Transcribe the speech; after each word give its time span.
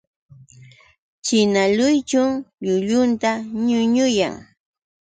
China 1.25 1.61
luychun 1.77 2.29
llullunta 2.65 3.31
ñuñuyan. 3.67 4.35